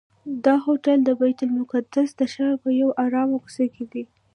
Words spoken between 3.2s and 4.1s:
کوڅه کې دی.